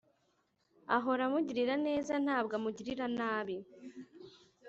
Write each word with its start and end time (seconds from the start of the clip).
ahora 0.95 1.21
amugirira 1.27 1.73
neza 1.87 2.13
ntabwo 2.25 2.53
amugirira 2.59 3.05
nabi, 3.17 3.57